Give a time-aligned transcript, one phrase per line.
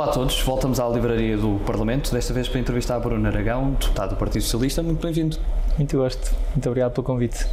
[0.00, 4.08] Olá a todos, voltamos à livraria do Parlamento, desta vez para entrevistar Bruno Aragão, deputado
[4.08, 4.82] do Partido Socialista.
[4.82, 5.36] Muito bem-vindo.
[5.76, 7.46] Muito gosto, muito obrigado pelo convite.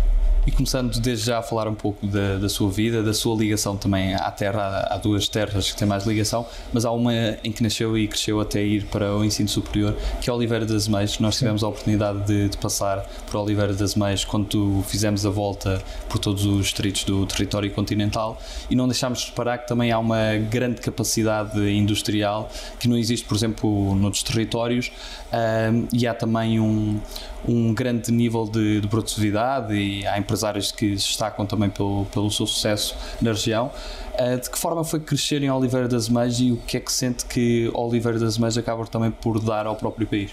[0.47, 3.75] E começando desde já a falar um pouco da, da sua vida, da sua ligação
[3.75, 7.11] também à terra, há duas terras que têm mais ligação, mas há uma
[7.43, 10.87] em que nasceu e cresceu até ir para o ensino superior, que é Oliveira das
[10.87, 11.19] Meias.
[11.19, 15.83] Nós tivemos a oportunidade de, de, passar por Oliveira das Meias quando fizemos a volta
[16.07, 18.41] por todos os distritos do território continental.
[18.69, 23.27] E não deixámos de reparar que também há uma grande capacidade industrial que não existe,
[23.27, 24.93] por exemplo, noutros territórios.
[25.27, 27.01] Um, e há também um,
[27.47, 32.45] um grande nível de, de produtividade e há empresários que destacam também pelo, pelo seu
[32.45, 33.71] sucesso na região.
[34.13, 36.91] Uh, de que forma foi crescer em Oliveira das Meias e o que é que
[36.91, 40.31] sente que Oliveira das Meias acaba também por dar ao próprio país?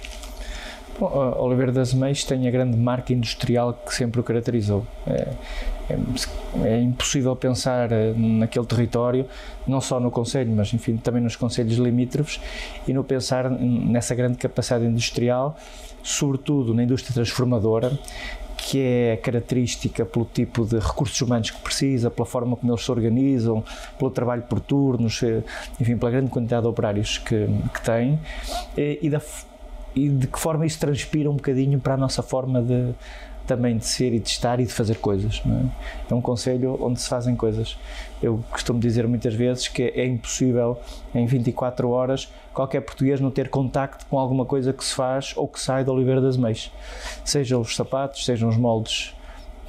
[0.98, 4.86] Bom, Oliveira das Meias tem a grande marca industrial que sempre o caracterizou.
[5.06, 5.32] É,
[5.90, 5.98] é,
[6.64, 9.26] é, impossível pensar eh, naquele território,
[9.66, 12.40] não só no Conselho, mas enfim, também nos Conselhos limítrofes,
[12.86, 15.58] e no pensar nessa grande capacidade industrial,
[16.04, 17.98] sobretudo na indústria transformadora,
[18.56, 22.90] que é característica pelo tipo de recursos humanos que precisa, pela forma como eles se
[22.90, 23.64] organizam,
[23.98, 25.42] pelo trabalho por turnos, eh,
[25.80, 28.18] enfim, pela grande quantidade de operários que, que tem,
[28.76, 29.20] eh, e, da,
[29.94, 32.94] e de que forma isso transpira um bocadinho para a nossa forma de
[33.46, 35.42] também de ser e de estar e de fazer coisas.
[35.46, 36.12] É?
[36.12, 36.14] é?
[36.14, 37.78] um conselho onde se fazem coisas.
[38.22, 40.78] Eu costumo dizer muitas vezes que é impossível
[41.14, 45.48] em 24 horas qualquer português não ter contacto com alguma coisa que se faz ou
[45.48, 46.70] que sai da Oliveira das Meias.
[47.24, 49.14] Sejam os sapatos, sejam os moldes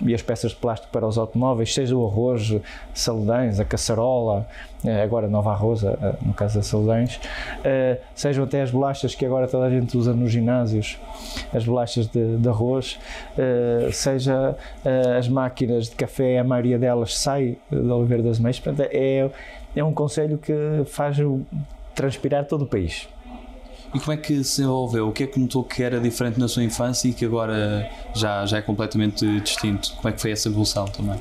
[0.01, 2.55] e as peças de plástico para os automóveis, seja o arroz,
[2.93, 4.47] saledães, a caçarola,
[4.83, 7.19] eh, agora nova arroza, eh, no caso da saledães,
[7.63, 10.99] eh, sejam até as bolachas que agora toda a gente usa nos ginásios,
[11.53, 12.99] as bolachas de, de arroz,
[13.91, 14.55] seja
[15.17, 18.61] as máquinas de café, a maioria delas sai da Oliveira das Meias,
[18.91, 19.29] é,
[19.75, 20.53] é um conselho que
[20.85, 21.17] faz
[21.93, 23.07] transpirar todo o país.
[23.95, 25.07] E como é que se desenvolveu?
[25.07, 28.45] O que é que notou que era diferente na sua infância e que agora já,
[28.45, 29.93] já é completamente distinto?
[29.95, 31.17] Como é que foi essa evolução também?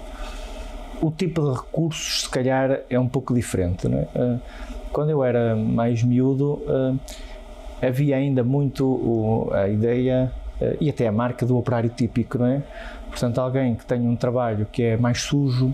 [1.01, 3.87] O tipo de recursos, se calhar, é um pouco diferente.
[3.87, 4.09] É?
[4.17, 4.39] Ah,
[4.93, 6.95] quando eu era mais miúdo, ah,
[7.81, 12.63] havia ainda muito a ideia ah, e até a marca do operário típico, não é?
[13.09, 15.73] Portanto, alguém que tenha um trabalho que é mais sujo,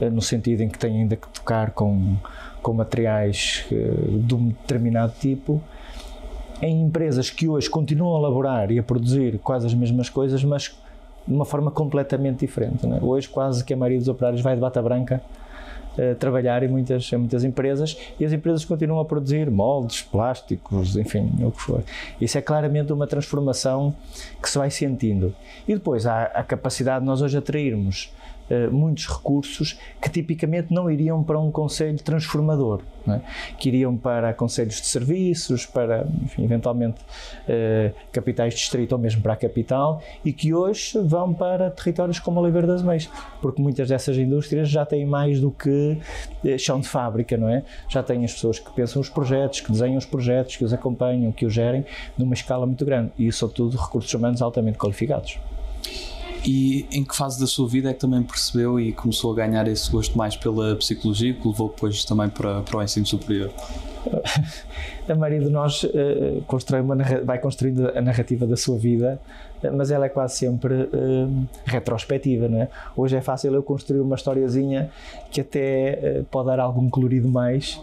[0.00, 2.14] no sentido em que tem ainda que tocar com,
[2.62, 5.60] com materiais de um determinado tipo,
[6.60, 10.74] em empresas que hoje continuam a elaborar e a produzir quase as mesmas coisas, mas
[11.26, 12.86] de uma forma completamente diferente.
[12.86, 12.98] É?
[13.02, 15.20] Hoje, quase que a maioria dos operários vai de bata branca
[15.98, 20.96] uh, trabalhar em muitas, em muitas empresas e as empresas continuam a produzir moldes, plásticos,
[20.96, 21.82] enfim, o que for.
[22.20, 23.94] Isso é claramente uma transformação
[24.40, 25.34] que se vai sentindo.
[25.66, 28.12] E depois há a capacidade de nós hoje atrairmos
[28.50, 32.80] uh, muitos recursos que tipicamente não iriam para um conselho transformador
[33.12, 33.20] é?
[33.58, 37.00] que iriam para conselhos de serviços, para, enfim, eventualmente,
[37.48, 42.18] eh, capitais de distrito ou mesmo para a capital, e que hoje vão para territórios
[42.18, 43.08] como Oliveira das Meias,
[43.40, 45.98] porque muitas dessas indústrias já têm mais do que
[46.44, 47.62] eh, chão de fábrica, não é?
[47.88, 51.32] Já têm as pessoas que pensam os projetos, que desenham os projetos, que os acompanham,
[51.32, 51.84] que os gerem,
[52.18, 55.38] numa escala muito grande, e isso são tudo recursos humanos altamente qualificados.
[56.46, 59.66] E em que fase da sua vida é que também percebeu e começou a ganhar
[59.66, 63.50] esse gosto mais pela psicologia, que levou depois também para, para o ensino superior?
[65.08, 69.20] A maioria de nós uh, constrói uma, vai construindo a narrativa da sua vida,
[69.62, 72.68] uh, mas ela é quase sempre uh, retrospectiva, não é?
[72.96, 74.90] Hoje é fácil eu construir uma historiazinha
[75.30, 77.80] que até pode dar algum colorido mais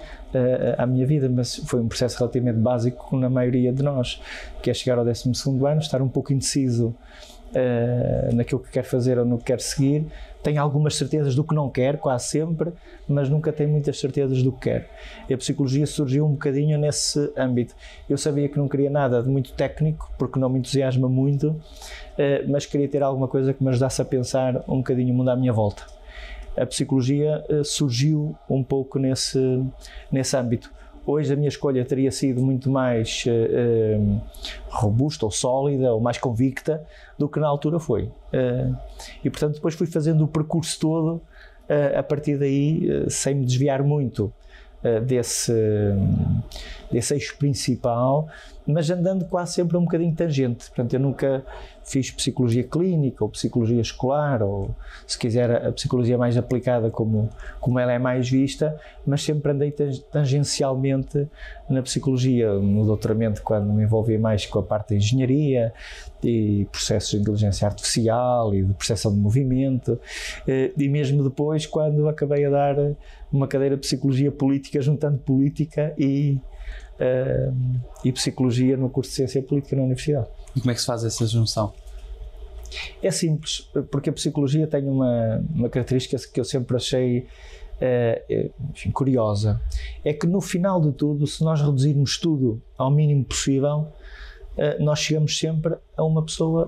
[0.78, 4.20] à minha vida, mas foi um processo relativamente básico na maioria de nós,
[4.62, 5.30] que é chegar ao 12
[5.66, 6.96] ano, estar um pouco indeciso
[7.54, 10.06] uh, naquilo que quer fazer ou no que quer seguir,
[10.42, 12.74] tem algumas certezas do que não quer, quase sempre,
[13.08, 14.90] mas nunca tem muitas certezas do que quer.
[15.30, 17.74] E a psicologia surgiu um bocadinho nesse âmbito.
[18.10, 22.50] Eu sabia que não queria nada de muito técnico, porque não me entusiasma muito, uh,
[22.50, 25.36] mas queria ter alguma coisa que me ajudasse a pensar um bocadinho o mundo à
[25.36, 25.84] minha volta.
[26.58, 29.64] A psicologia uh, surgiu um pouco nesse,
[30.12, 30.72] nesse âmbito
[31.06, 34.22] Hoje a minha escolha teria sido muito mais uh,
[34.70, 36.82] robusta ou sólida ou mais convicta
[37.18, 38.04] do que na altura foi.
[38.04, 38.76] Uh,
[39.24, 43.84] e portanto depois fui fazendo o percurso todo uh, a partir daí, sem me desviar
[43.84, 44.32] muito
[45.06, 45.54] desse,
[46.92, 48.28] desse eixo principal,
[48.66, 50.68] mas andando quase sempre um bocadinho tangente.
[50.68, 51.44] Portanto, eu nunca
[51.84, 54.74] fiz psicologia clínica ou psicologia escolar, ou
[55.06, 59.72] se quiser a psicologia mais aplicada como, como ela é mais vista, mas sempre andei
[60.12, 61.28] tangencialmente
[61.70, 65.74] na psicologia, no doutoramento, quando me envolvi mais com a parte da engenharia
[66.24, 70.00] e processos de inteligência artificial e de percepção de movimento,
[70.48, 72.76] eh, e mesmo depois, quando acabei a dar
[73.34, 76.40] uma cadeira de psicologia política, juntando política e
[77.00, 77.56] uh,
[78.06, 80.28] e Psicologia no curso de Ciência Política na Universidade.
[80.56, 81.74] E como é que se faz essa junção?
[83.02, 88.92] É simples, porque a Psicologia tem uma, uma característica que eu sempre achei uh, enfim,
[88.92, 89.62] curiosa.
[90.04, 93.88] É que no final de tudo, se nós reduzirmos tudo ao mínimo possível,
[94.58, 96.68] uh, nós chegamos sempre a uma pessoa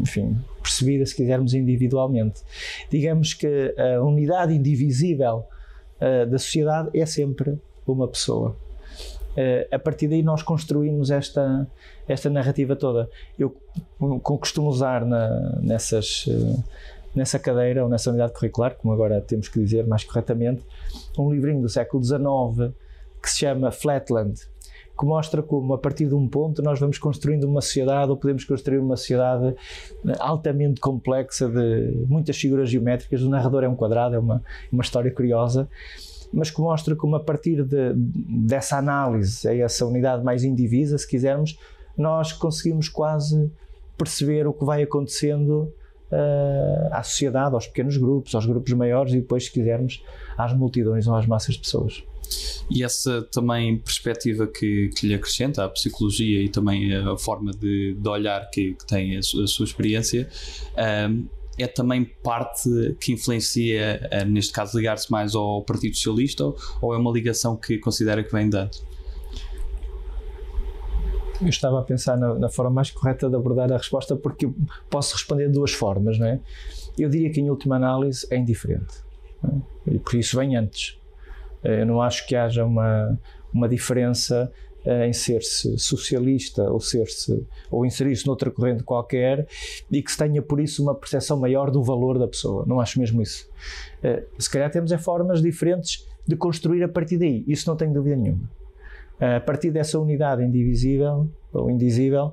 [0.00, 2.42] enfim, percebida, se quisermos, individualmente.
[2.90, 5.44] Digamos que a unidade indivisível
[6.04, 8.56] uh, da sociedade é sempre uma pessoa.
[9.36, 11.66] Uh, a partir daí nós construímos esta,
[12.06, 13.08] esta narrativa toda.
[13.38, 13.56] Eu
[14.22, 16.62] costumo usar na, nessas, uh,
[17.14, 20.62] nessa cadeira ou nessa unidade curricular, como agora temos que dizer mais corretamente,
[21.18, 22.72] um livrinho do século XIX
[23.20, 24.34] que se chama Flatland,
[24.96, 28.44] que mostra como, a partir de um ponto, nós vamos construindo uma sociedade ou podemos
[28.44, 29.54] construir uma sociedade
[30.20, 33.22] altamente complexa de muitas figuras geométricas.
[33.22, 35.68] O narrador é um quadrado, é uma, uma história curiosa,
[36.32, 41.08] mas que mostra como, a partir de, dessa análise, a essa unidade mais indivisa, se
[41.08, 41.58] quisermos,
[41.96, 43.50] nós conseguimos quase
[43.98, 45.72] perceber o que vai acontecendo
[46.10, 50.04] uh, à sociedade, aos pequenos grupos, aos grupos maiores e depois, se quisermos,
[50.36, 52.04] às multidões ou às massas de pessoas.
[52.70, 57.94] E essa também perspectiva que, que lhe acrescenta a psicologia e também a forma de,
[57.94, 60.28] de olhar que, que tem a a sua experiência
[61.10, 61.26] um,
[61.56, 66.94] é também parte que influencia, uh, neste caso, ligar-se mais ao Partido Socialista ou, ou
[66.94, 68.84] é uma ligação que considera que vem de antes?
[71.40, 74.48] Eu estava a pensar na, na, forma mais correta de abordar a resposta porque
[74.88, 76.40] posso responder de duas formas, não é?
[76.98, 79.02] Eu diria que em última análise é indiferente.
[79.86, 79.98] É?
[79.98, 80.98] Por isso vem antes.
[81.64, 83.18] Eh, eu não acho que haja uma,
[83.52, 84.52] uma diferença
[84.84, 89.46] eh, em ser-se socialista ou ser-se ou inserir-se noutra corrente qualquer
[89.90, 92.64] e que se tenha por isso uma percepção maior do valor da pessoa.
[92.66, 93.48] Não acho mesmo isso.
[94.02, 97.44] Eh, se calhar temos é formas diferentes de construir a partir daí.
[97.48, 98.48] Isso não tenho dúvida nenhuma.
[99.20, 102.32] A partir dessa unidade indivisível ou indizível,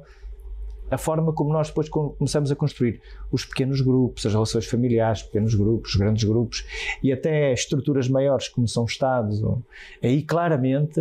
[0.91, 3.01] a forma como nós depois começamos a construir
[3.31, 6.65] os pequenos grupos, as relações familiares, pequenos grupos, grandes grupos
[7.01, 9.41] e até estruturas maiores como são Estados.
[10.03, 10.99] Aí claramente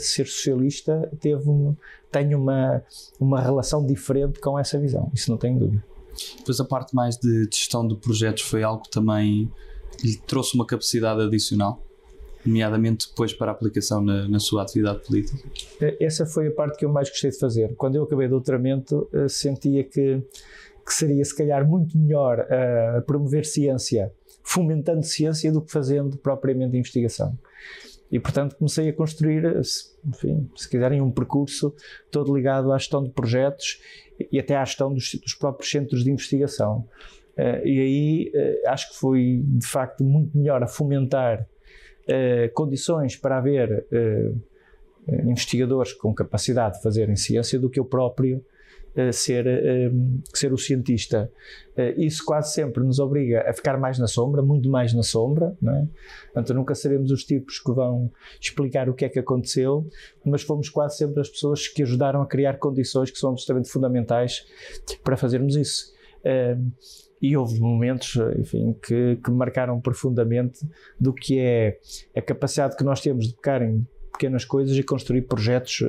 [0.00, 1.76] ser socialista teve um,
[2.10, 2.82] tem uma,
[3.20, 5.84] uma relação diferente com essa visão, isso não tenho dúvida.
[6.38, 9.50] Depois a parte mais de gestão de projetos foi algo que também
[10.02, 11.80] lhe trouxe uma capacidade adicional?
[12.44, 15.48] Nomeadamente depois para a aplicação na, na, sua atividade política?
[16.00, 17.74] Essa foi a parte que eu mais gostei de fazer.
[17.76, 20.22] Quando eu acabei o doutoramento, eh, sentia que,
[20.86, 24.12] que seria, se calhar, muito melhor uh, promover ciência,
[24.42, 27.38] fomentando ciência, do que fazendo propriamente investigação.
[28.10, 29.44] E, portanto, comecei a construir,
[30.06, 31.74] enfim, se quiserem, um percurso
[32.10, 33.80] todo ligado à gestão de projetos
[34.32, 36.88] e até à gestão dos, dos próprios centros de investigação.
[37.36, 41.46] Uh, e aí uh, acho que foi, de facto, muito melhor a fomentar
[42.08, 44.40] uh, condições para haver uh,
[45.24, 48.44] investigadores com capacidade de fazerem ciência do que eu próprio
[49.12, 49.46] ser,
[50.34, 51.30] ser o cientista.
[51.96, 55.72] isso quase sempre nos obriga a ficar mais na sombra, muito mais na sombra, não
[55.72, 55.86] é?
[56.24, 58.10] Portanto, nunca seremos os tipos que vão
[58.40, 59.86] explicar o que é que aconteceu,
[60.24, 64.44] mas fomos quase sempre as pessoas que ajudaram a criar condições que são absolutamente fundamentais
[65.04, 65.94] para fazermos isso.
[67.20, 70.60] E houve momentos, enfim, que, que marcaram profundamente
[70.98, 71.78] do que é
[72.16, 75.80] a capacidade que nós temos de pegar em pequenas coisas e construir projetos,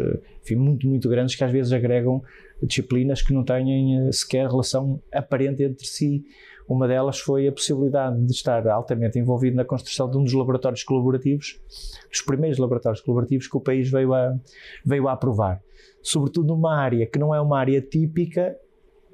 [0.43, 2.21] enfim, muito, muito grandes que às vezes agregam
[2.61, 6.23] disciplinas que não têm eh, sequer relação aparente entre si.
[6.67, 10.83] Uma delas foi a possibilidade de estar altamente envolvido na construção de um dos laboratórios
[10.83, 11.59] colaborativos,
[12.11, 14.37] dos primeiros laboratórios colaborativos que o país veio a,
[14.85, 15.63] veio a aprovar.
[15.99, 18.55] Sobretudo numa área que não é uma área típica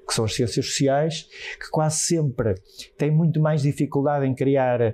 [0.05, 1.27] que são as ciências sociais,
[1.59, 2.55] que quase sempre
[2.97, 4.93] têm muito mais dificuldade em criar uh,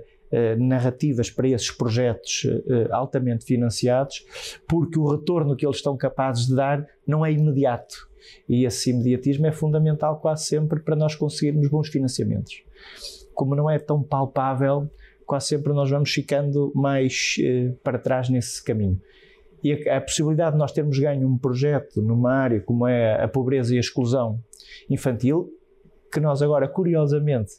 [0.58, 4.24] narrativas para esses projetos uh, altamente financiados,
[4.66, 8.08] porque o retorno que eles estão capazes de dar não é imediato.
[8.48, 12.62] E esse imediatismo é fundamental quase sempre para nós conseguirmos bons financiamentos.
[13.34, 14.88] Como não é tão palpável,
[15.26, 17.36] quase sempre nós vamos ficando mais
[17.82, 19.00] para trás nesse caminho.
[19.62, 23.28] E a, a, possibilidade de nós termos ganho um projeto numa área como é a
[23.28, 24.38] pobreza e a exclusão
[24.88, 25.50] infantil,
[26.12, 27.52] que nós agora, curiosamente,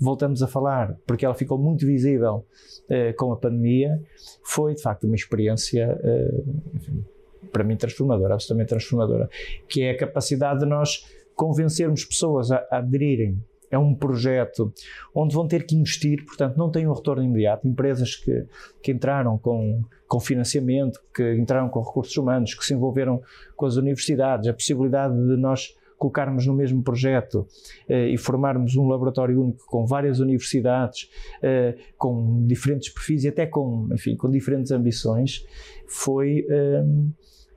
[0.00, 2.46] voltamos a falar, porque ela ficou muito visível
[2.84, 4.00] uh, com a pandemia,
[4.42, 7.04] foi de facto uma experiência, uh, enfim,
[7.52, 9.28] para mim, transformadora, absolutamente transformadora,
[9.68, 14.72] que é a capacidade de nós convencermos pessoas a, a aderirem é um projeto
[15.14, 17.66] onde vão ter que investir, portanto, não tem um retorno imediato.
[17.66, 18.46] Empresas que,
[18.82, 23.20] que entraram com, com financiamento, que entraram com recursos humanos, que se envolveram
[23.56, 27.46] com as universidades, a possibilidade de nós colocarmos no mesmo projeto
[27.88, 31.10] eh, e formarmos um laboratório único com várias universidades,
[31.42, 35.44] eh, com diferentes perfis e até com, enfim, com diferentes ambições,
[35.86, 36.46] foi.
[36.48, 36.84] Eh,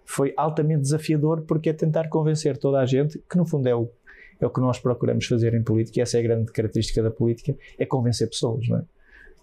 [0.04, 3.90] foi altamente desafiador porque é tentar convencer toda a gente, que no fundo é o,
[4.42, 7.12] é o que nós procuramos fazer em política, e essa é a grande característica da
[7.12, 8.66] política, é convencer pessoas,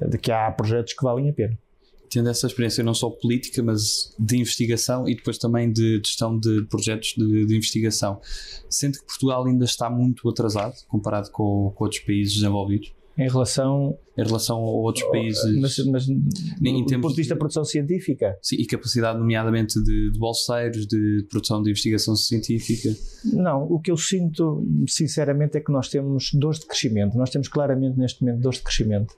[0.01, 0.07] é?
[0.07, 1.59] de que há projetos que valem a pena
[2.11, 6.63] tendo essa experiência não só política, mas de investigação e depois também de gestão de
[6.63, 8.21] projetos de, de investigação,
[8.69, 12.93] sente que Portugal ainda está muito atrasado comparado com, com outros países desenvolvidos?
[13.19, 15.61] Em relação, em relação a outros países.
[15.61, 18.39] Mas, mas em do ponto de vista da produção científica?
[18.41, 22.91] Sim, e capacidade, nomeadamente, de, de bolseiros, de produção de investigação científica?
[23.25, 27.19] Não, o que eu sinto, sinceramente, é que nós temos dores de crescimento.
[27.19, 29.15] Nós temos claramente, neste momento, dores de crescimento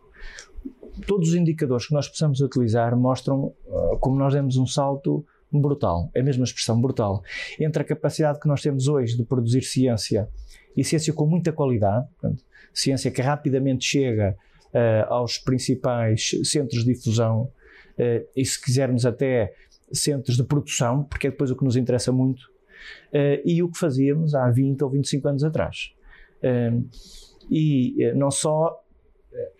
[1.06, 6.10] todos os indicadores que nós possamos utilizar mostram uh, como nós demos um salto brutal,
[6.14, 7.22] é a mesma expressão, brutal,
[7.58, 10.28] entre a capacidade que nós temos hoje de produzir ciência
[10.76, 14.36] e ciência com muita qualidade, portanto, ciência que rapidamente chega
[14.74, 19.54] uh, aos principais centros de difusão uh, e, se quisermos, até
[19.92, 23.78] centros de produção, porque é depois o que nos interessa muito, uh, e o que
[23.78, 25.92] fazíamos há 20 ou 25 anos atrás.
[27.50, 28.80] e não só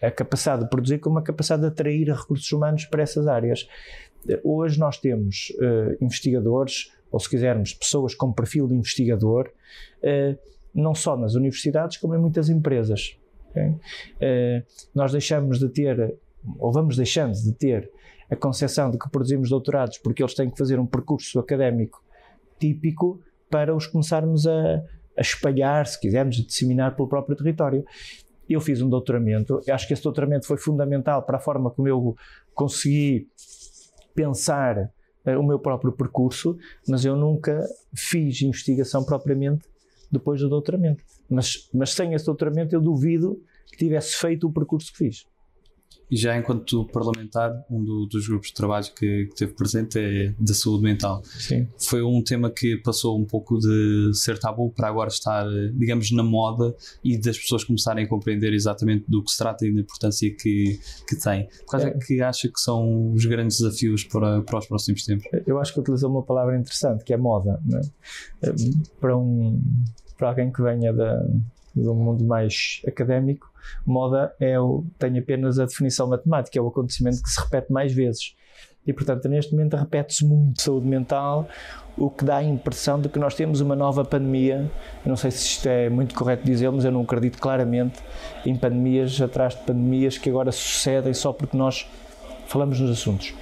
[0.01, 3.69] a capacidade de produzir como a capacidade de atrair recursos humanos para essas áreas.
[4.45, 5.53] Hoje nós temos
[6.01, 9.51] investigadores, ou se quisermos, pessoas com perfil de investigador,
[10.75, 13.17] não só nas universidades, como em muitas empresas.
[13.51, 13.69] Okay?
[13.69, 16.17] Uh, nós deixamos de ter,
[16.59, 17.91] ou vamos deixando de ter,
[18.31, 22.01] a concepção de que produzimos doutorados porque eles têm que fazer um percurso académico
[22.61, 24.77] típico para os começarmos a,
[25.19, 27.85] a espalhar, se quisermos, a disseminar pelo próprio território
[28.55, 32.17] eu fiz um doutoramento, acho que esse doutoramento foi fundamental para a forma como eu
[32.53, 33.29] consegui
[34.15, 34.91] pensar
[35.25, 36.59] uh, o meu próprio percurso,
[36.89, 39.69] mas eu nunca fiz investigação propriamente
[40.11, 41.05] depois do doutoramento.
[41.29, 45.27] Mas, mas sem esse doutoramento eu duvido que tivesse feito o percurso que fiz.
[46.11, 50.35] E já enquanto parlamentar, um do, dos grupos de trabalho que, que teve presente é
[50.39, 51.23] da saúde mental.
[51.25, 51.69] Sim.
[51.79, 56.23] Foi um tema que passou um pouco de ser tabu para agora estar, digamos, na
[56.23, 56.75] moda
[57.05, 60.81] e das pessoas começarem a compreender exatamente do que se trata e da importância que,
[61.07, 61.49] que tem.
[61.67, 61.89] Quais é.
[61.89, 65.27] é que acha que são os grandes desafios para, para os próximos tempos?
[65.47, 67.61] Eu acho que utilizou uma palavra interessante, que é moda.
[68.43, 68.53] É?
[69.01, 69.61] Para, um,
[70.17, 71.23] para alguém que venha da,
[71.75, 73.50] de um mundo mais académico,
[73.85, 77.93] moda é o, tem apenas a definição matemática, é o acontecimento que se repete mais
[77.93, 78.35] vezes.
[78.87, 81.47] E, portanto, neste momento repete-se muito saúde mental,
[81.97, 84.71] o que dá a impressão de que nós temos uma nova pandemia.
[85.05, 88.01] Eu não sei se isto é muito correto dizer, mas eu não acredito claramente
[88.45, 91.87] em pandemias atrás de pandemias que agora sucedem só porque nós
[92.47, 93.35] falamos nos assuntos.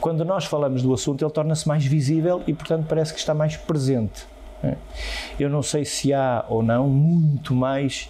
[0.00, 3.56] Quando nós falamos do assunto, ele torna-se mais visível e, portanto, parece que está mais
[3.56, 4.26] presente.
[4.64, 4.76] É.
[5.38, 8.08] Eu não sei se há ou não muito mais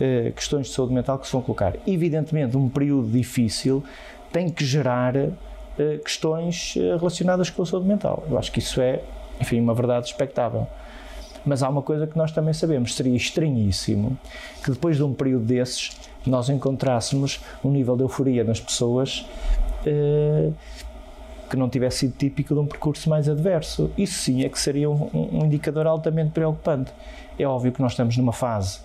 [0.00, 1.74] uh, questões de saúde mental que se vão colocar.
[1.86, 3.82] Evidentemente, um período difícil
[4.32, 5.32] tem que gerar uh,
[6.04, 8.24] questões eh, relacionadas com a saúde mental.
[8.30, 9.00] Eu acho que isso é,
[9.40, 10.66] enfim, uma verdade expectável.
[11.44, 14.18] Mas há uma coisa que nós também sabemos: seria estranhíssimo
[14.62, 19.26] que depois de um período desses nós encontrássemos um nível de euforia nas pessoas.
[19.86, 20.52] Uh,
[21.48, 23.90] que não tivesse sido típico de um percurso mais adverso.
[23.96, 26.92] Isso sim é que seria um, um indicador altamente preocupante.
[27.38, 28.80] É óbvio que nós estamos numa fase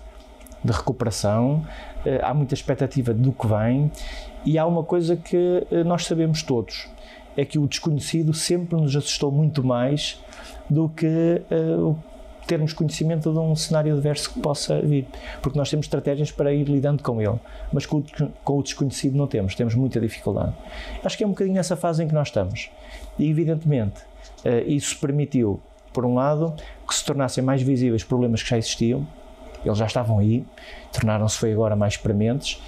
[0.63, 1.65] de recuperação,
[2.05, 3.91] eh, há muita expectativa do que vem
[4.45, 6.87] e há uma coisa que eh, nós sabemos todos:
[7.35, 10.23] é que o desconhecido sempre nos assustou muito mais
[10.69, 11.97] do que uh,
[12.47, 15.07] termos conhecimento de um cenário adverso que possa vir,
[15.41, 17.39] porque nós temos estratégias para ir lidando com ele,
[17.71, 18.05] mas com o,
[18.43, 20.53] com o desconhecido não temos, temos muita dificuldade.
[21.03, 22.69] Acho que é um bocadinho nessa fase em que nós estamos.
[23.17, 24.01] E, evidentemente,
[24.45, 25.59] uh, isso permitiu,
[25.91, 26.53] por um lado,
[26.87, 29.07] que se tornassem mais visíveis problemas que já existiam,
[29.63, 30.45] eles já estavam aí,
[30.91, 32.61] tornaram-se foi agora mais prementes,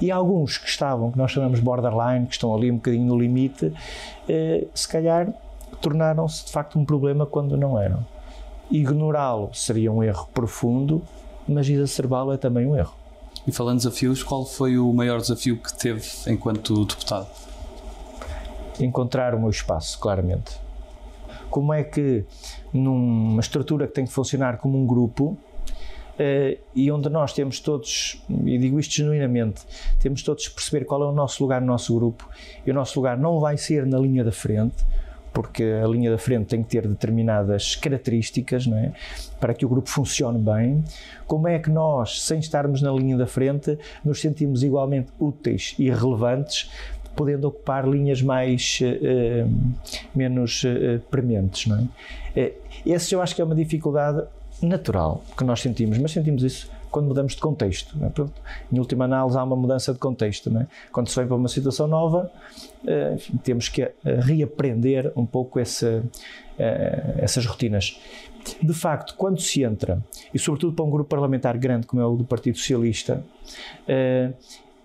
[0.00, 3.66] e alguns que estavam, que nós chamamos borderline, que estão ali um bocadinho no limite,
[3.66, 5.28] uh, se calhar
[5.80, 8.04] tornaram-se de facto um problema quando não eram.
[8.70, 11.02] Ignorá-lo seria um erro profundo,
[11.46, 12.94] mas exacerbá-lo é também um erro.
[13.46, 17.28] E falando de desafios, qual foi o maior desafio que teve enquanto deputado?
[18.80, 20.58] Encontrar o meu espaço, claramente.
[21.50, 22.24] Como é que,
[22.72, 25.36] numa estrutura que tem que funcionar como um grupo,
[26.14, 29.62] Uh, e onde nós temos todos, e digo isto genuinamente,
[29.98, 32.28] temos todos perceber qual é o nosso lugar no nosso grupo,
[32.64, 34.76] e o nosso lugar não vai ser na linha da frente,
[35.34, 38.92] porque a linha da frente tem que ter determinadas características não é?
[39.40, 40.82] para que o grupo funcione bem.
[41.26, 45.90] Como é que nós, sem estarmos na linha da frente, nos sentimos igualmente úteis e
[45.90, 46.70] relevantes,
[47.16, 49.50] podendo ocupar linhas mais uh,
[50.14, 51.70] menos uh, prementes,
[52.36, 52.52] é?
[52.84, 54.24] Esse eu acho que é uma dificuldade
[54.62, 57.96] natural que nós sentimos, mas sentimos isso quando mudamos de contexto.
[58.00, 58.72] É?
[58.72, 60.56] Em última análise, há uma mudança de contexto.
[60.56, 60.68] É?
[60.92, 62.30] Quando se vem para uma situação nova,
[62.84, 66.02] uh, enfim, temos que uh, reaprender um pouco esse,
[67.18, 68.00] essas rotinas.
[68.62, 70.00] De facto, quando se entra,
[70.32, 73.24] e sobretudo para um grupo parlamentar grande como é o do Partido Socialista,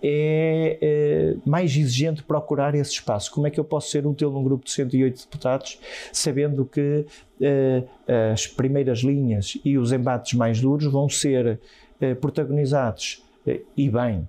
[0.01, 3.31] é, mais exigente procurar esse espaço.
[3.31, 5.77] Como é que eu posso ser útil num grupo de 108 deputados,
[6.11, 7.05] sabendo que
[7.41, 7.83] eh,
[8.31, 11.59] as primeiras linhas e os embates mais duros vão ser
[11.99, 14.27] eh, protagonizados eh, e bem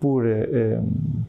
[0.00, 0.24] por,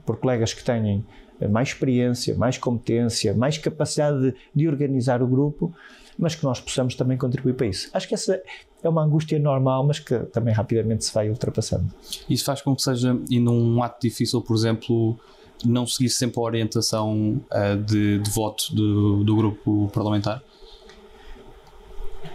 [0.03, 1.05] por colegas que têm
[1.51, 5.71] mais experiência, mais competência, mais capacidade de, de organizar o grupo,
[6.17, 7.89] mas que nós possamos também contribuir para isso.
[7.93, 8.41] Acho que essa
[8.81, 11.85] é uma angústia normal, mas que também rapidamente se vai ultrapassando.
[12.29, 15.17] Isso faz com que seja, e num ato difícil, por exemplo,
[15.65, 20.43] não seguir sempre a orientação uh, de, de, voto do, do grupo parlamentar?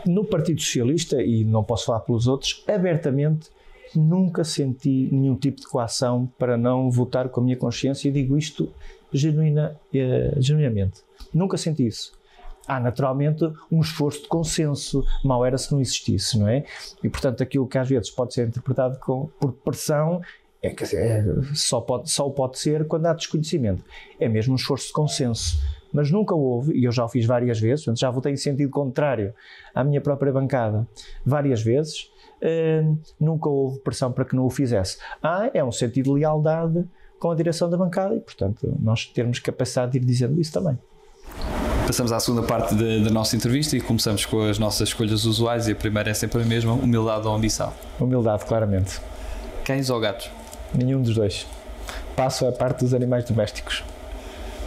[0.07, 3.50] No Partido Socialista, e não posso falar pelos outros, abertamente
[3.95, 8.37] nunca senti nenhum tipo de coação para não votar com a minha consciência e digo
[8.37, 8.73] isto
[9.14, 11.02] eh, genuinamente.
[11.33, 12.19] Nunca senti isso
[12.69, 16.64] há naturalmente um esforço de consenso, mal era se não existisse, não é?
[17.02, 20.21] E portanto aquilo que às vezes pode ser interpretado com, por pressão
[20.61, 21.25] é, que é,
[21.55, 23.85] só, pode, só pode ser quando há desconhecimento.
[24.19, 25.59] É mesmo um esforço de consenso.
[25.92, 29.35] Mas nunca houve, e eu já o fiz várias vezes, já votei em sentido contrário
[29.75, 30.87] à minha própria bancada
[31.25, 32.11] várias vezes,
[32.42, 34.99] uh, nunca houve pressão para que não o fizesse.
[35.23, 36.85] Ah, é um sentido de lealdade
[37.18, 40.78] com a direção da bancada e, portanto, nós termos capacidade de ir dizendo isso também.
[41.87, 45.73] Passamos à segunda parte da nossa entrevista e começamos com as nossas escolhas usuais e
[45.73, 47.73] a primeira é sempre a mesma, humildade ou ambição?
[47.99, 49.00] Humildade, claramente.
[49.64, 50.30] Cães ou gatos?
[50.75, 51.47] Nenhum dos dois.
[52.14, 53.83] Passo a parte dos animais domésticos.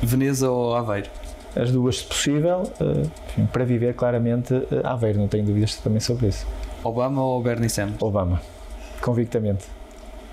[0.02, 1.10] Veneza ou Aveiro?
[1.56, 6.00] As duas, se possível, eh, enfim, para viver claramente eh, Aveiro, não tenho dúvidas também
[6.00, 6.48] sobre isso.
[6.84, 8.02] Obama ou Bernie Sanders?
[8.02, 8.42] Obama,
[9.02, 9.66] convictamente.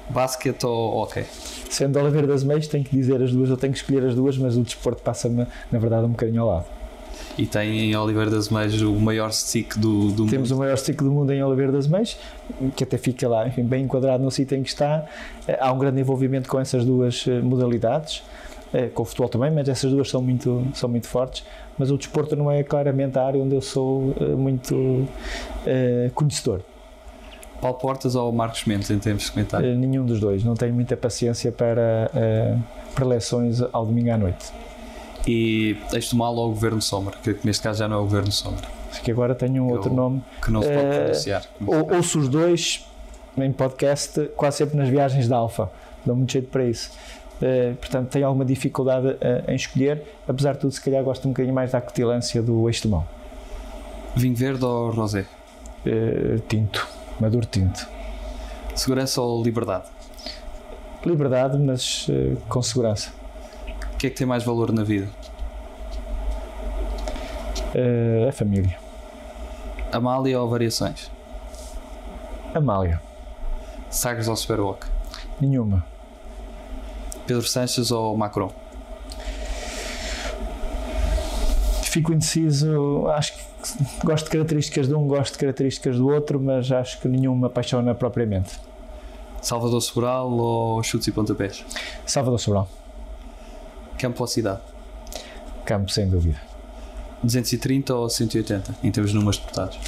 [0.08, 1.24] Basquete ou hockey?
[1.68, 4.38] Sendo Oliveira das Meias, tenho que dizer as duas, eu tenho que escolher as duas,
[4.38, 6.78] mas o desporto passa-me, na verdade, um bocadinho ao lado
[7.36, 10.58] e tem em Oliveira das Meias o maior stick do, do Temos mundo.
[10.58, 12.18] o maior stick do mundo em Oliveira das Meias,
[12.76, 15.04] que até fica lá enfim, bem enquadrado no sítio em que está.
[15.46, 18.24] Eh, há um grande envolvimento com essas duas modalidades,
[18.72, 21.44] eh, com o futebol também, mas essas duas são muito, são muito fortes.
[21.78, 25.08] Mas o desporto não é claramente a área onde eu sou muito uh,
[26.12, 26.60] conhecedor.
[27.60, 29.76] Paulo Portas ou Marcos Mendes em termos de comentário?
[29.76, 30.42] nenhum dos dois.
[30.42, 32.10] Não tenho muita paciência para
[32.96, 34.52] preleções ao domingo à noite
[35.28, 38.66] e deixo mal ao Governo Sombra, que neste caso já não é o Governo Sombra.
[39.02, 40.22] Que agora tenho um outro nome.
[40.42, 41.44] Que não se pode pronunciar.
[41.66, 42.86] Ou, ouço os dois
[43.36, 45.70] em podcast, quase sempre nas viagens da Alfa.
[46.04, 46.90] Dou muito jeito para isso.
[47.40, 50.02] Uh, portanto, tenho alguma dificuldade uh, em escolher.
[50.26, 53.06] Apesar de tudo, se calhar gosto um bocadinho mais da acutilância do eixo de mão.
[54.16, 55.26] Vinho verde ou rosé?
[55.86, 56.86] Uh, tinto.
[57.20, 57.86] Maduro tinto.
[58.74, 59.86] Segurança ou liberdade?
[61.04, 62.08] Liberdade, mas
[62.48, 63.12] com segurança.
[63.94, 65.08] O que é que tem mais valor na vida?
[68.28, 68.76] A família.
[69.92, 71.10] Amália ou Variações?
[72.54, 73.00] Amália.
[73.90, 74.86] Sagres ou Superwalk?
[75.40, 75.84] Nenhuma.
[77.28, 78.50] Pedro Sanches ou Macron?
[81.82, 83.06] Fico indeciso.
[83.08, 83.42] Acho que
[84.02, 87.46] gosto de características de um, gosto de características do outro, mas acho que nenhuma me
[87.46, 88.58] apaixona propriamente.
[89.42, 91.64] Salvador Sobral ou chutes e pontapés?
[92.06, 92.68] Salvador Sobral.
[93.98, 94.60] Campo ou cidade?
[95.66, 96.40] Campo, sem dúvida.
[97.22, 99.78] 230 ou 180, em termos de números de deputados?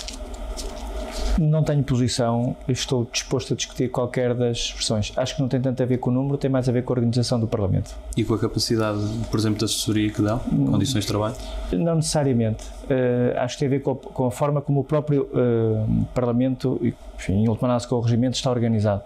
[1.38, 5.12] Não tenho posição, estou disposto a discutir qualquer das versões.
[5.16, 6.92] Acho que não tem tanto a ver com o número, tem mais a ver com
[6.92, 7.94] a organização do Parlamento.
[8.16, 10.66] E com a capacidade, por exemplo, de assessoria que dão, hum.
[10.72, 11.34] condições de trabalho?
[11.72, 12.64] Não necessariamente.
[12.84, 16.04] Uh, acho que tem a ver com a, com a forma como o próprio uh,
[16.14, 16.80] Parlamento,
[17.16, 19.02] enfim, em última análise com o regimento, está organizado.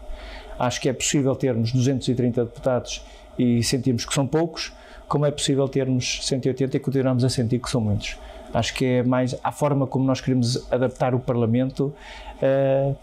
[0.58, 3.02] Acho que é possível termos 230 deputados
[3.38, 4.72] e sentimos que são poucos,
[5.08, 8.16] como é possível termos 180 e continuamos a sentir que são muitos.
[8.54, 11.92] Acho que é mais a forma como nós queremos adaptar o Parlamento,
[12.40, 12.96] uh,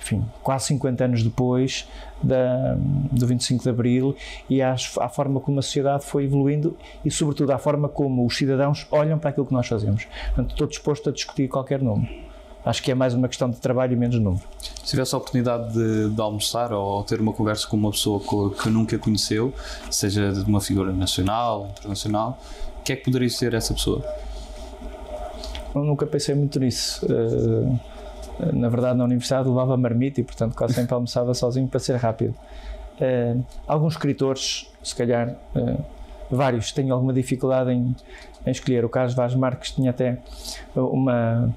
[0.00, 1.88] enfim, quase 50 anos depois
[2.22, 2.74] da,
[3.10, 4.16] do 25 de Abril,
[4.50, 8.36] e à, à forma como a sociedade foi evoluindo e, sobretudo, à forma como os
[8.36, 10.06] cidadãos olham para aquilo que nós fazemos.
[10.26, 12.24] Portanto, estou disposto a discutir qualquer nome.
[12.64, 14.42] Acho que é mais uma questão de trabalho e menos número.
[14.58, 18.62] Se tivesse a oportunidade de, de almoçar ou ter uma conversa com uma pessoa que,
[18.62, 19.52] que nunca conheceu,
[19.90, 22.38] seja de uma figura nacional, internacional,
[22.80, 24.02] o que é que poderia ser essa pessoa?
[25.74, 27.04] Nunca pensei muito nisso.
[27.06, 27.78] Uh,
[28.52, 32.34] na verdade, na universidade levava marmita e, portanto, quase sempre almoçava sozinho para ser rápido.
[33.00, 35.36] Uh, alguns escritores, se calhar,
[36.30, 37.94] vários, tenho alguma dificuldade em,
[38.46, 38.84] em escolher.
[38.84, 40.18] O Carlos Vaz Marques tinha até
[40.74, 41.52] uma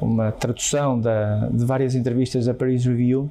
[0.00, 3.30] uma tradução da, de várias entrevistas da Paris Review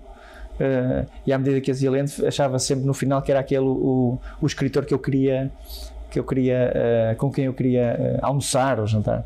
[0.54, 3.65] Uh, e à medida que as ia lendo, achava sempre no final que era aquele
[3.65, 5.52] o, o escritor que eu queria
[6.13, 9.26] que eu queria uh, com quem eu queria uh, almoçar ou jantar.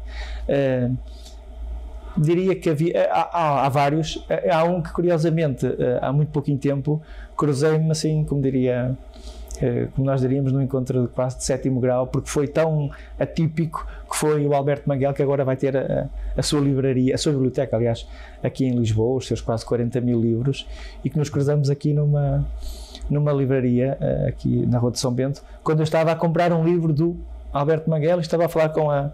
[2.18, 4.26] Diria que havia há, há, há, vários.
[4.52, 5.68] Há um que curiosamente
[6.02, 7.00] há muito pouquinho tempo
[7.36, 8.98] cruzei-me assim como diria
[9.94, 14.18] como nós diríamos num encontro de quase de sétimo grau porque foi tão atípico que
[14.18, 17.76] foi o Alberto Manguel que agora vai ter a, a sua livraria, a sua biblioteca
[17.76, 18.08] aliás
[18.42, 20.68] aqui em Lisboa, os seus quase 40 mil livros
[21.04, 22.44] e que nos cruzamos aqui numa
[23.10, 26.64] numa livraria uh, aqui na Rua de São Bento, quando eu estava a comprar um
[26.64, 27.18] livro do
[27.52, 29.12] Alberto Manguel, estava a falar com a,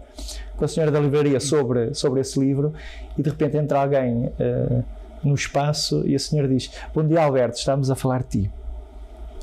[0.56, 2.72] com a senhora da livraria sobre, sobre esse livro
[3.16, 4.84] e de repente entra alguém uh,
[5.22, 8.50] no espaço e a senhora diz: Bom dia, Alberto, estamos a falar de ti.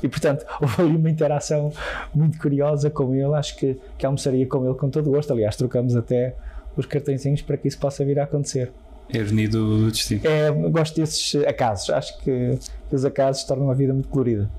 [0.02, 1.72] E portanto, houve ali uma interação
[2.14, 3.34] muito curiosa com ele.
[3.34, 5.32] Acho que, que almoçaria com ele com todo gosto.
[5.32, 6.34] Aliás, trocamos até
[6.76, 8.72] os cartõezinhos para que isso possa vir a acontecer.
[9.08, 10.20] É a do destino.
[10.24, 11.90] É, gosto desses acasos.
[11.90, 12.58] Acho que,
[12.90, 14.50] os acasos tornam a vida muito colorida.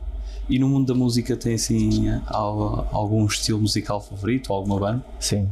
[0.49, 5.06] E no mundo da música tem assim algum estilo musical favorito ou alguma banda?
[5.19, 5.49] Sim,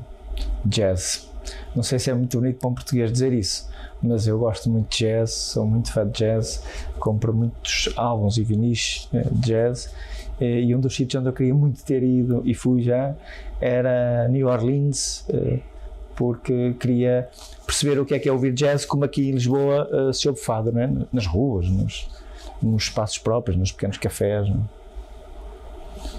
[0.65, 1.29] jazz.
[1.75, 3.69] Não sei se é muito bonito para um português dizer isso,
[4.01, 6.63] mas eu gosto muito de jazz, sou muito fã de jazz,
[6.99, 9.93] compro muitos álbuns e vinis eh, de jazz.
[10.39, 13.15] E um dos sítios onde eu queria muito ter ido e fui já
[13.59, 15.59] era New Orleans, eh,
[16.15, 17.29] porque queria
[17.65, 20.39] perceber o que é que é ouvir jazz, como aqui em Lisboa uh, se ouve
[20.39, 20.89] fado, é?
[21.11, 22.07] nas ruas, nos,
[22.61, 24.47] nos, espaços próprios, nos pequenos cafés.
[24.47, 24.53] É?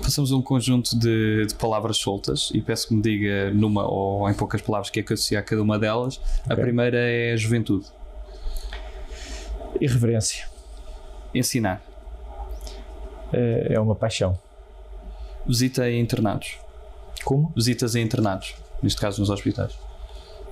[0.02, 4.28] Passamos a um conjunto de, de, palavras soltas e peço que me diga numa ou
[4.28, 6.20] em poucas palavras que é que associa a cada uma delas.
[6.44, 6.52] Okay.
[6.52, 7.86] A primeira é juventude.
[9.80, 10.46] Irreverência.
[11.34, 11.82] Ensinar.
[13.32, 14.38] É, é uma paixão.
[15.46, 16.58] Visita em internados.
[17.24, 17.52] Como?
[17.54, 19.78] Visitas em internados, neste caso nos hospitais.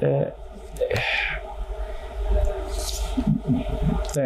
[0.01, 0.33] É,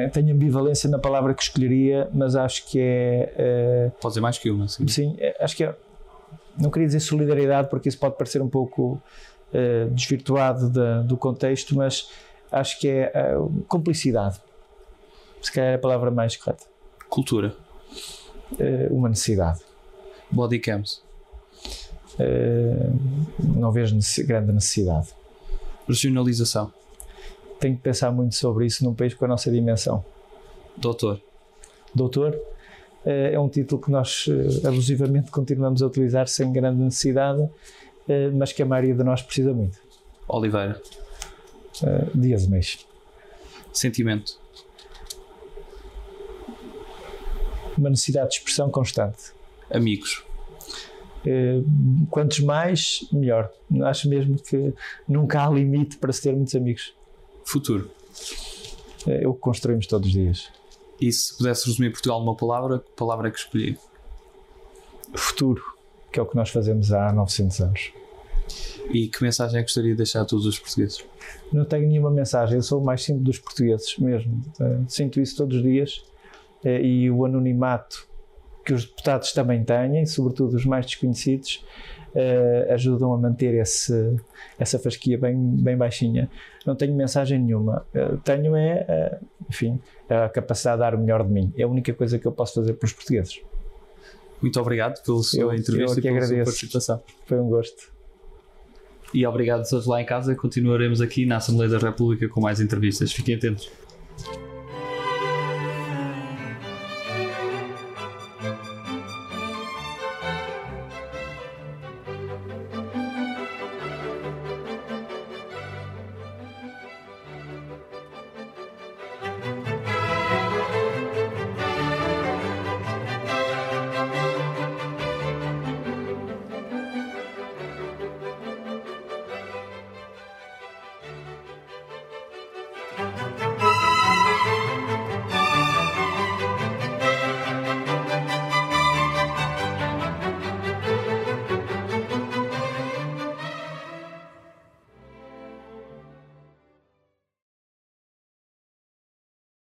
[0.09, 3.91] tenho ambivalência na palavra que escolheria, mas acho que é.
[3.97, 4.87] Uh, pode ser mais que uma, sim.
[4.89, 5.75] Sim, é, acho que é.
[6.59, 9.01] Não queria dizer solidariedade, porque isso pode parecer um pouco
[9.93, 12.11] desvirtuado da, do contexto, mas
[12.51, 13.13] acho que é
[13.69, 14.41] cumplicidade.
[15.41, 16.65] Se calhar é a palavra mais correta.
[17.09, 17.55] Cultura.
[18.91, 19.61] uma necessidade.
[20.29, 21.04] Body cams.
[23.39, 23.97] Não vejo
[24.27, 25.09] grande necessidade.
[25.89, 26.73] Regionalização.
[27.61, 30.05] Tenho que pensar muito sobre isso num país com a nossa dimensão.
[30.77, 31.21] Doutor.
[31.95, 32.39] Doutor
[33.05, 37.49] eh, é um título que nós eh, abusivamente continuamos a utilizar sem grande necessidade,
[38.09, 39.79] eh, mas que a maioria de nós precisa muito.
[40.27, 40.81] Oliveira.
[42.15, 42.87] Dias mês.
[43.73, 44.39] Sentimento.
[47.77, 49.33] Uma necessidade de expressão constante.
[49.71, 50.25] Amigos.
[51.27, 51.63] Eh,
[52.11, 53.51] quantos mais, melhor.
[53.85, 54.73] Acho mesmo que
[55.09, 56.95] nunca há limite para se ter muitos amigos.
[57.45, 57.91] Futuro.
[59.07, 60.51] É o que construímos todos os dias.
[61.01, 63.79] E se pudesse resumir Portugal numa palavra, que palavra é que escolhi?
[65.15, 65.63] Futuro,
[66.13, 67.93] que é o que nós fazemos há 900 anos.
[68.91, 71.05] E que mensagem é que gostaria de deixar a todos os portugueses?
[71.53, 74.43] Não tenho nenhuma mensagem, eu sou o mais simples dos portugueses mesmo.
[74.61, 76.05] Eh, sinto isso todos os dias
[76.63, 78.07] eh, e o anonimato
[78.65, 81.65] que os deputados também têm, sobretudo os mais desconhecidos,
[82.15, 84.17] uh, ajudam a manter esse,
[84.59, 86.31] essa fasquia bem, bem baixinha.
[86.65, 87.85] Não tenho mensagem nenhuma.
[88.25, 91.53] Tenho é, uh, enfim, a capacidade de dar o melhor de mim.
[91.57, 93.41] É a única coisa que eu posso fazer para os portugueses.
[94.41, 96.35] Muito obrigado pela sua eu, entrevista eu e pela agradeço.
[96.35, 97.03] sua participação.
[97.27, 97.93] Foi um gosto.
[99.13, 100.35] E obrigado a todos lá em casa.
[100.35, 103.13] Continuaremos aqui na Assembleia da República com mais entrevistas.
[103.13, 103.71] Fiquem atentos.